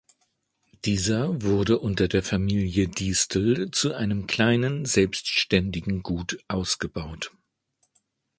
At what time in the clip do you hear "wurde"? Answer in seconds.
1.43-1.77